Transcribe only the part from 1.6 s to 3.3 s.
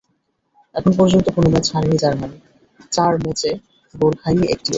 হারেনি Germany, চার